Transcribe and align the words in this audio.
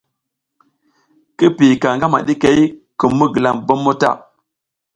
Kira 1.37 1.51
piyika 1.57 1.87
ngama 1.95 2.17
ɗikey 2.27 2.59
kum 2.99 3.11
mi 3.17 3.25
gilam 3.33 3.57
bommo 3.67 3.91
ta. 4.01 4.09